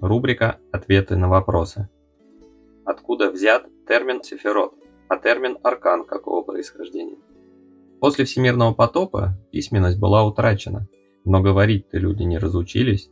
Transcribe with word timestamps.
Рубрика 0.00 0.58
«Ответы 0.72 1.16
на 1.16 1.28
вопросы». 1.28 1.90
Откуда 2.86 3.30
взят 3.30 3.66
термин 3.86 4.22
«сефирот», 4.22 4.72
а 5.08 5.18
термин 5.18 5.58
«аркан» 5.62 6.06
какого 6.06 6.42
происхождения? 6.42 7.18
После 8.00 8.24
всемирного 8.24 8.72
потопа 8.72 9.36
письменность 9.52 10.00
была 10.00 10.24
утрачена, 10.24 10.88
но 11.26 11.42
говорить-то 11.42 11.98
люди 11.98 12.22
не 12.22 12.38
разучились. 12.38 13.10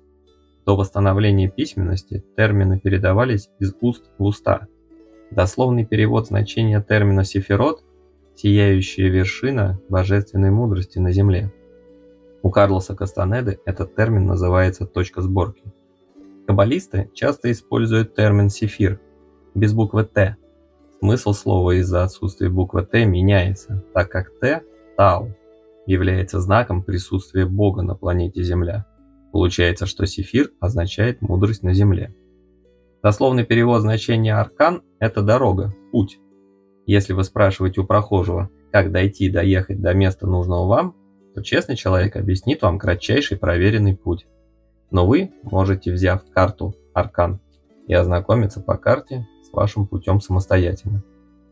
До 0.64 0.76
восстановления 0.76 1.50
письменности 1.50 2.24
термины 2.38 2.80
передавались 2.80 3.50
из 3.58 3.74
уст 3.82 4.10
в 4.16 4.24
уста. 4.24 4.66
Дословный 5.30 5.84
перевод 5.84 6.28
значения 6.28 6.80
термина 6.80 7.22
«сефирот»– 7.22 7.84
«сияющая 8.34 9.10
вершина 9.10 9.78
божественной 9.90 10.50
мудрости 10.50 10.98
на 10.98 11.12
земле». 11.12 11.52
У 12.42 12.50
Карлоса 12.50 12.96
Кастанеды 12.96 13.60
этот 13.66 13.94
термин 13.94 14.24
называется 14.24 14.86
«точка 14.86 15.20
сборки». 15.20 15.62
Каббалисты 16.48 17.10
часто 17.12 17.52
используют 17.52 18.14
термин 18.14 18.48
«сефир» 18.48 18.98
без 19.54 19.74
буквы 19.74 20.04
«Т». 20.04 20.38
Смысл 20.98 21.34
слова 21.34 21.72
из-за 21.78 22.04
отсутствия 22.04 22.48
буквы 22.48 22.86
«Т» 22.86 23.04
меняется, 23.04 23.84
так 23.92 24.10
как 24.10 24.30
«Т»– 24.40 24.62
«Тау» 24.96 25.36
является 25.84 26.40
знаком 26.40 26.82
присутствия 26.82 27.44
Бога 27.44 27.82
на 27.82 27.94
планете 27.94 28.42
Земля. 28.42 28.86
Получается, 29.30 29.84
что 29.84 30.06
сефир 30.06 30.50
означает 30.58 31.20
мудрость 31.20 31.62
на 31.62 31.74
Земле. 31.74 32.14
Дословный 33.02 33.44
перевод 33.44 33.82
значения 33.82 34.34
аркан– 34.34 34.82
это 35.00 35.20
дорога, 35.20 35.74
путь. 35.92 36.18
Если 36.86 37.12
вы 37.12 37.24
спрашиваете 37.24 37.82
у 37.82 37.86
прохожего, 37.86 38.48
как 38.72 38.90
дойти, 38.90 39.28
доехать 39.28 39.82
до 39.82 39.92
места 39.92 40.26
нужного 40.26 40.66
вам, 40.66 40.96
то 41.34 41.42
честный 41.42 41.76
человек 41.76 42.16
объяснит 42.16 42.62
вам 42.62 42.78
кратчайший 42.78 43.36
проверенный 43.36 43.98
путь. 43.98 44.26
Но 44.90 45.06
вы 45.06 45.32
можете, 45.42 45.92
взяв 45.92 46.22
карту 46.30 46.74
Аркан, 46.94 47.40
и 47.86 47.94
ознакомиться 47.94 48.60
по 48.60 48.76
карте 48.76 49.26
с 49.42 49.52
вашим 49.52 49.86
путем 49.86 50.20
самостоятельно. 50.20 51.02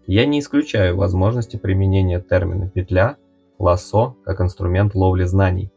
Я 0.06 0.27
не 0.27 0.38
исключаю 0.38 0.97
возможности 0.97 1.56
применения 1.56 2.20
термина 2.20 2.70
«петля», 2.70 3.16
«лассо» 3.58 4.16
как 4.25 4.41
инструмент 4.41 4.94
ловли 4.94 5.25
знаний. 5.25 5.72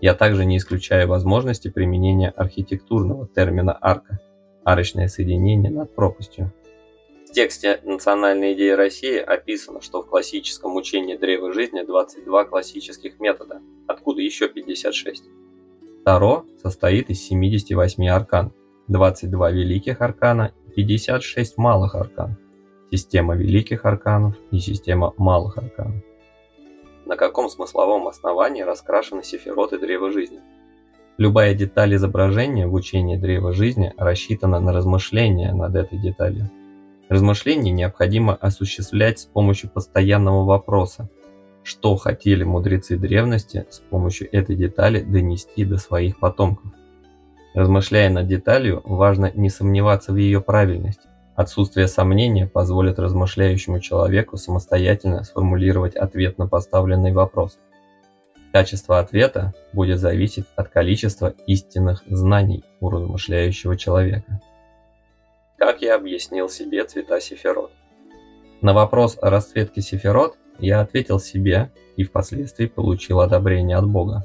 Я 0.00 0.14
также 0.14 0.44
не 0.44 0.58
исключаю 0.58 1.08
возможности 1.08 1.68
применения 1.68 2.30
архитектурного 2.30 3.26
термина 3.26 3.76
«арка»– 3.80 4.20
арочное 4.64 5.08
соединение 5.08 5.70
над 5.70 5.94
пропастью. 5.94 6.52
В 7.28 7.32
тексте 7.32 7.80
«Национальная 7.84 8.52
идея 8.52 8.76
России» 8.76 9.16
описано, 9.16 9.80
что 9.80 10.02
в 10.02 10.06
классическом 10.06 10.76
учении 10.76 11.16
древа 11.16 11.52
жизни 11.52 11.82
22 11.82 12.44
классических 12.44 13.18
метода. 13.18 13.62
Откуда 13.88 14.20
еще 14.20 14.48
56? 14.48 15.24
Таро 16.04 16.44
состоит 16.60 17.10
из 17.10 17.22
78 17.22 18.08
аркан, 18.08 18.52
22 18.88 19.50
великих 19.52 20.00
аркана 20.00 20.52
и 20.66 20.70
56 20.70 21.58
малых 21.58 21.94
аркан. 21.94 22.36
Система 22.90 23.36
великих 23.36 23.84
арканов 23.84 24.34
и 24.50 24.58
система 24.58 25.14
малых 25.16 25.58
арканов. 25.58 26.02
На 27.06 27.16
каком 27.16 27.48
смысловом 27.48 28.08
основании 28.08 28.62
раскрашены 28.62 29.22
сефироты 29.22 29.78
древа 29.78 30.10
жизни? 30.10 30.40
Любая 31.18 31.54
деталь 31.54 31.94
изображения 31.94 32.66
в 32.66 32.74
учении 32.74 33.16
древа 33.16 33.52
жизни 33.52 33.92
рассчитана 33.96 34.58
на 34.58 34.72
размышления 34.72 35.52
над 35.52 35.76
этой 35.76 35.98
деталью. 35.98 36.50
Размышления 37.10 37.70
необходимо 37.70 38.34
осуществлять 38.34 39.20
с 39.20 39.26
помощью 39.26 39.70
постоянного 39.70 40.44
вопроса, 40.44 41.08
что 41.62 41.96
хотели 41.96 42.44
мудрецы 42.44 42.96
древности 42.96 43.66
с 43.70 43.78
помощью 43.80 44.28
этой 44.34 44.56
детали 44.56 45.00
донести 45.00 45.64
до 45.64 45.78
своих 45.78 46.18
потомков. 46.18 46.72
Размышляя 47.54 48.08
над 48.10 48.26
деталью, 48.26 48.80
важно 48.84 49.30
не 49.34 49.50
сомневаться 49.50 50.12
в 50.12 50.16
ее 50.16 50.40
правильности. 50.40 51.08
Отсутствие 51.34 51.88
сомнения 51.88 52.46
позволит 52.46 52.98
размышляющему 52.98 53.80
человеку 53.80 54.36
самостоятельно 54.36 55.24
сформулировать 55.24 55.96
ответ 55.96 56.38
на 56.38 56.46
поставленный 56.46 57.12
вопрос. 57.12 57.58
Качество 58.52 58.98
ответа 58.98 59.54
будет 59.72 59.98
зависеть 59.98 60.44
от 60.56 60.68
количества 60.68 61.34
истинных 61.46 62.02
знаний 62.06 62.64
у 62.80 62.90
размышляющего 62.90 63.78
человека. 63.78 64.40
Как 65.56 65.80
я 65.80 65.94
объяснил 65.94 66.50
себе 66.50 66.84
цвета 66.84 67.18
сефирот? 67.20 67.72
На 68.60 68.74
вопрос 68.74 69.16
о 69.20 69.30
расцветке 69.30 69.80
сефирот 69.80 70.36
я 70.62 70.80
ответил 70.80 71.18
себе 71.18 71.70
и 71.96 72.04
впоследствии 72.04 72.66
получил 72.66 73.20
одобрение 73.20 73.76
от 73.76 73.86
Бога. 73.86 74.24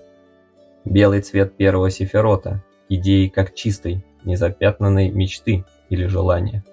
Белый 0.85 1.21
цвет 1.21 1.57
первого 1.57 1.89
сефирота– 1.89 2.63
идеи 2.89 3.27
как 3.27 3.53
чистой, 3.53 4.05
незапятнанной 4.23 5.09
мечты 5.09 5.65
или 5.89 6.05
желания. 6.05 6.63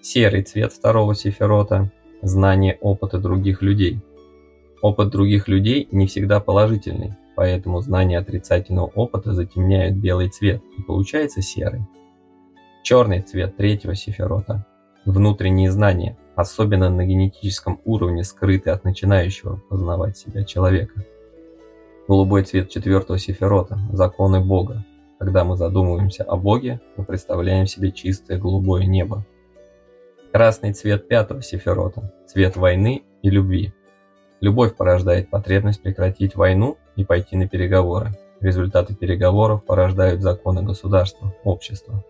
Серый 0.00 0.42
цвет 0.42 0.72
второго 0.72 1.14
сефирота– 1.14 1.90
знание 2.22 2.78
опыта 2.80 3.18
других 3.18 3.60
людей. 3.60 4.00
Опыт 4.80 5.10
других 5.10 5.48
людей 5.48 5.88
не 5.90 6.06
всегда 6.06 6.38
положительный, 6.40 7.12
поэтому 7.34 7.80
знание 7.80 8.20
отрицательного 8.20 8.86
опыта 8.86 9.32
затемняет 9.32 9.96
белый 9.96 10.28
цвет 10.28 10.62
и 10.78 10.82
получается 10.82 11.42
серый. 11.42 11.82
Черный 12.84 13.20
цвет 13.20 13.56
третьего 13.56 13.96
сиферота. 13.96 14.64
Внутренние 15.04 15.72
знания, 15.72 16.16
особенно 16.34 16.88
на 16.90 17.04
генетическом 17.04 17.80
уровне, 17.84 18.24
скрыты 18.24 18.70
от 18.70 18.84
начинающего 18.84 19.60
познавать 19.68 20.16
себя 20.16 20.44
человека. 20.44 21.04
Голубой 22.08 22.44
цвет 22.44 22.70
четвертого 22.70 23.18
сиферота– 23.18 23.78
законы 23.92 24.40
Бога. 24.40 24.84
Когда 25.18 25.44
мы 25.44 25.56
задумываемся 25.56 26.24
о 26.24 26.36
Боге, 26.36 26.80
мы 26.96 27.04
представляем 27.04 27.66
себе 27.66 27.92
чистое 27.92 28.38
голубое 28.38 28.84
небо. 28.86 29.24
Красный 30.32 30.72
цвет 30.72 31.06
пятого 31.06 31.42
сиферота– 31.42 32.12
цвет 32.26 32.56
войны 32.56 33.02
и 33.22 33.30
любви. 33.30 33.72
Любовь 34.40 34.74
порождает 34.74 35.30
потребность 35.30 35.82
прекратить 35.82 36.34
войну 36.34 36.76
и 36.96 37.04
пойти 37.04 37.36
на 37.36 37.48
переговоры. 37.48 38.10
Результаты 38.40 38.96
переговоров 38.96 39.64
порождают 39.64 40.20
законы 40.20 40.62
государства, 40.62 41.32
общества. 41.44 42.04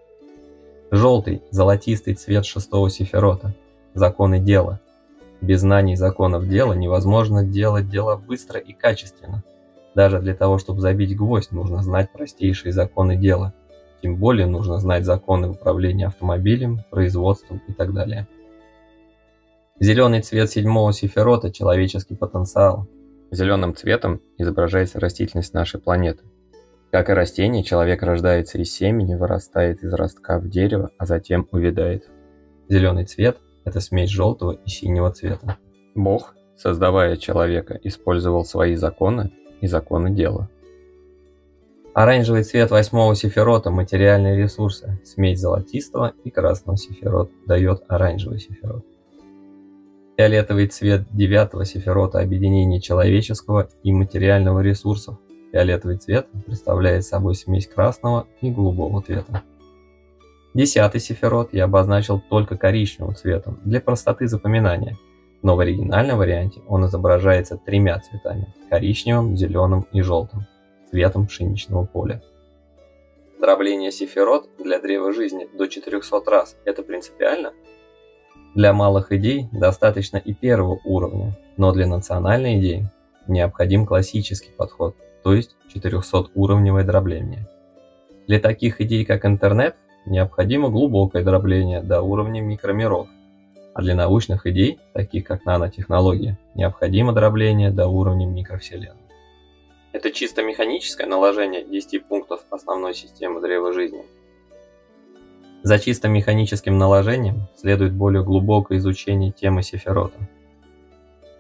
Желтый, 0.91 1.43
золотистый 1.51 2.15
цвет 2.15 2.47
шестого 2.47 2.89
сиферота. 2.89 3.55
Законы 3.95 4.41
дела. 4.41 4.81
Без 5.43 5.61
знаний 5.61 5.97
законов 5.97 6.49
дела 6.49 6.73
невозможно 6.73 7.45
делать 7.45 7.89
дела 7.89 8.17
быстро 8.17 8.59
и 8.59 8.73
качественно. 8.73 9.43
Даже 9.95 10.21
для 10.21 10.35
того, 10.35 10.59
чтобы 10.59 10.81
забить 10.81 11.17
гвоздь, 11.17 11.53
нужно 11.53 11.83
знать 11.83 12.11
простейшие 12.13 12.73
законы 12.73 13.17
дела. 13.17 13.53
Тем 14.03 14.17
более 14.17 14.47
нужно 14.47 14.79
знать 14.79 15.05
законы 15.05 15.51
управления 15.51 16.07
автомобилем, 16.07 16.81
производством 16.91 17.61
и 17.69 17.73
так 17.73 17.93
далее. 17.93 18.27
Зеленый 19.79 20.23
цвет 20.23 20.51
седьмого 20.51 20.93
сиферота– 20.93 21.51
человеческий 21.53 22.15
потенциал. 22.15 22.89
Зеленым 23.31 23.75
цветом 23.75 24.21
изображается 24.39 25.01
растительность 25.01 25.55
нашей 25.55 25.81
планеты. 25.81 26.25
Как 26.91 27.11
и 27.11 27.15
растение, 27.15 27.65
человек 27.65 28.03
рождается 28.03 28.59
из 28.59 28.73
семени, 28.73 29.15
вырастает 29.17 29.83
из 29.83 29.93
ростка 29.93 30.39
в 30.39 30.49
дерево, 30.49 30.91
а 30.99 31.07
затем 31.07 31.49
увядает. 31.51 32.09
Зеленый 32.69 33.05
цвет– 33.05 33.39
это 33.65 33.81
смесь 33.81 34.11
желтого 34.11 34.53
и 34.53 34.69
синего 34.69 35.11
цвета. 35.11 35.57
Бог, 35.95 36.35
создавая 36.57 37.17
человека, 37.17 37.79
использовал 37.83 38.45
свои 38.45 38.75
законы 38.77 39.33
и 39.61 39.67
законы 39.67 40.11
дела. 40.11 40.49
Оранжевый 41.95 42.45
цвет 42.45 42.71
восьмого 42.71 43.15
сиферота– 43.15 43.71
материальные 43.73 44.37
ресурсы. 44.37 44.99
Смесь 45.05 45.41
золотистого 45.41 46.15
и 46.25 46.31
красного 46.31 46.79
сиферота 46.79 47.33
дает 47.47 47.83
оранжевый 47.89 48.39
сиферот. 48.39 48.85
Фиолетовый 50.17 50.69
цвет 50.69 51.05
девятого 51.13 51.65
сиферота– 51.65 52.19
объединение 52.21 52.81
человеческого 52.81 53.69
и 53.83 53.93
материального 53.93 54.61
ресурсов– 54.61 55.19
Фиолетовый 55.53 55.99
цвет 55.99 56.29
представляет 56.47 57.05
собой 57.05 57.35
смесь 57.35 57.67
красного 57.67 58.27
и 58.41 58.51
голубого 58.51 59.03
цвета. 59.03 59.43
Десятый 60.55 61.01
сифирот 61.01 61.53
я 61.53 61.65
обозначил 61.65 62.21
только 62.21 62.57
коричневым 62.57 63.15
цветом 63.15 63.59
для 63.65 63.81
простоты 63.81 64.27
запоминания, 64.29 64.99
но 65.43 65.57
в 65.57 65.61
оригинальном 65.61 66.19
варианте 66.19 66.61
он 66.69 66.87
изображается 66.87 67.57
тремя 67.57 67.99
цветами– 68.01 68.55
коричневым, 68.71 69.37
зеленым 69.37 69.87
и 69.93 70.03
желтым, 70.03 70.47
цветом 70.91 71.27
пшеничного 71.27 71.87
поля. 71.87 72.23
Дробление 73.41 73.91
сифирот 73.91 74.49
для 74.59 74.79
древа 74.79 75.13
жизни 75.13 75.49
до 75.57 75.67
400 75.67 76.31
раз– 76.31 76.57
это 76.65 76.83
принципиально? 76.83 77.53
Для 78.55 78.73
малых 78.73 79.11
идей 79.13 79.49
достаточно 79.53 80.19
и 80.19 80.35
первого 80.35 80.79
уровня, 80.85 81.37
но 81.57 81.73
для 81.73 81.87
национальной 81.87 82.61
идеи 82.61 82.91
необходим 83.27 83.87
классический 83.87 84.53
подход– 84.53 84.95
то 85.23 85.35
есть 85.35 85.57
400-уровневое 85.75 86.85
дробление. 86.85 87.49
Для 88.27 88.41
таких 88.41 88.81
идей, 88.81 89.05
как 89.05 89.25
интернет, 89.25 89.77
необходимо 90.07 90.69
глубокое 90.69 91.25
дробление 91.25 91.83
до 91.83 92.03
уровня 92.03 92.41
микромиров, 92.41 93.09
а 93.75 93.83
для 93.83 93.95
научных 93.95 94.47
идей, 94.47 94.79
таких 94.93 95.25
как 95.25 95.45
нанотехнология, 95.45 96.39
необходимо 96.55 97.13
дробление 97.13 97.71
до 97.71 97.89
уровня 97.89 98.27
микровселенной. 98.27 98.97
Это 99.93 100.11
чисто 100.11 100.43
механическое 100.43 101.07
наложение 101.07 101.65
10 101.65 102.07
пунктов 102.07 102.45
основной 102.51 102.95
системы 102.95 103.41
древа 103.41 103.73
жизни. 103.73 104.05
За 105.63 105.79
чисто 105.79 106.09
механическим 106.09 106.77
наложением 106.77 107.47
следует 107.57 107.93
более 107.93 108.25
глубокое 108.25 108.79
изучение 108.79 109.31
темы 109.31 109.63
сефирота. 109.63 110.19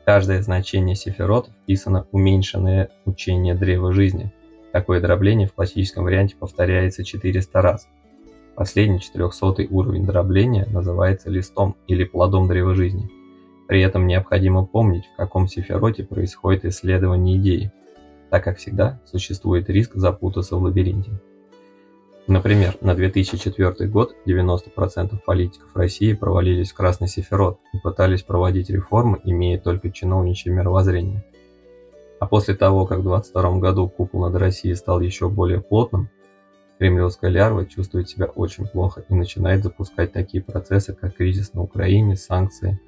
Каждое 0.04 0.42
значение 0.42 0.94
сефирот 0.94 1.48
вписано 1.62 2.06
уменьшенное 2.12 2.90
учение 3.04 3.54
древа 3.54 3.92
жизни. 3.92 4.32
Такое 4.72 5.00
дробление 5.00 5.48
в 5.48 5.54
классическом 5.54 6.04
варианте 6.04 6.36
повторяется 6.36 7.04
400 7.04 7.62
раз. 7.62 7.88
Последний 8.54 9.00
400 9.00 9.66
уровень 9.70 10.04
дробления 10.04 10.66
называется 10.70 11.30
листом 11.30 11.76
или 11.86 12.04
плодом 12.04 12.48
древа 12.48 12.74
жизни. 12.74 13.10
При 13.66 13.80
этом 13.80 14.06
необходимо 14.06 14.66
помнить, 14.66 15.06
в 15.06 15.16
каком 15.16 15.48
сефироте 15.48 16.04
происходит 16.04 16.66
исследование 16.66 17.38
идеи, 17.38 17.72
так 18.30 18.44
как 18.44 18.58
всегда 18.58 19.00
существует 19.06 19.70
риск 19.70 19.94
запутаться 19.94 20.56
в 20.56 20.62
лабиринте. 20.62 21.12
Например, 22.26 22.76
на 22.80 22.94
2004 22.94 23.88
год 23.88 24.14
90% 24.26 25.18
политиков 25.24 25.74
России 25.74 26.12
провалились 26.12 26.70
в 26.70 26.74
красный 26.74 27.08
сефирот 27.08 27.58
и 27.72 27.78
пытались 27.78 28.22
проводить 28.22 28.70
реформы, 28.70 29.20
имея 29.24 29.58
только 29.58 29.90
чиновничье 29.90 30.52
мировоззрение. 30.52 31.24
А 32.20 32.26
после 32.26 32.54
того, 32.54 32.86
как 32.86 32.98
в 32.98 33.02
2022 33.02 33.58
году 33.58 33.88
купол 33.88 34.20
над 34.20 34.36
Россией 34.36 34.76
стал 34.76 35.00
еще 35.00 35.28
более 35.28 35.60
плотным, 35.60 36.10
кремлевская 36.82 37.30
лярва 37.30 37.64
чувствует 37.64 38.08
себя 38.08 38.26
очень 38.26 38.66
плохо 38.66 39.04
и 39.08 39.14
начинает 39.14 39.62
запускать 39.62 40.12
такие 40.12 40.42
процессы, 40.42 40.92
как 40.92 41.14
кризис 41.14 41.54
на 41.54 41.62
Украине, 41.62 42.16
санкции. 42.16 42.80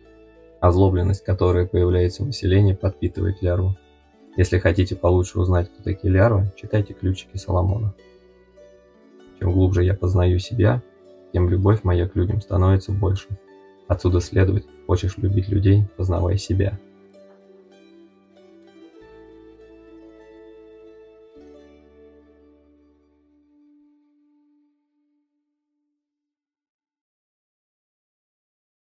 Озлобленность, 0.61 1.25
которая 1.25 1.65
появляется 1.65 2.25
у 2.25 2.27
населения, 2.27 2.75
подпитывает 2.75 3.41
лярву. 3.41 3.77
Если 4.37 4.59
хотите 4.59 4.97
получше 4.97 5.39
узнать, 5.39 5.71
кто 5.73 5.85
такие 5.85 6.13
лярвы, 6.13 6.53
читайте 6.57 6.93
ключики 6.93 7.37
Соломона. 7.37 7.95
Чем 9.39 9.53
глубже 9.53 9.85
я 9.85 9.95
познаю 9.95 10.41
себя, 10.41 10.83
тем 11.33 11.49
любовь 11.49 11.85
моя 11.85 12.09
к 12.09 12.17
людям 12.17 12.41
становится 12.41 12.91
больше. 12.91 13.29
Отсюда 13.87 14.19
следует, 14.21 14.67
хочешь 14.89 15.19
любить 15.19 15.49
людей, 15.49 15.85
познавай 15.97 16.37
себя. 16.37 16.81